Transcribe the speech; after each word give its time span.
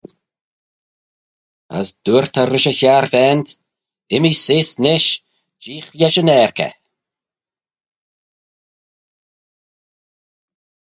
As 1.77 1.87
dooyrt 2.03 2.35
eh 2.41 2.47
rish 2.51 2.69
e 2.69 2.73
harvaant, 2.93 3.47
immee 4.15 4.39
seose 4.45 4.75
nish, 4.83 5.09
jeeagh 5.63 5.91
lesh 5.99 6.19
yn 6.21 6.31
'aarkey. 6.31 6.73